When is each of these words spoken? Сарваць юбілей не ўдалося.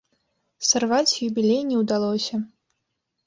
Сарваць 0.69 1.19
юбілей 1.27 1.61
не 1.71 1.77
ўдалося. 1.81 2.35